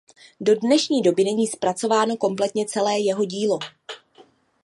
[0.39, 3.59] Do dnešní doby není zpracováno kompletně celé jeho dílo.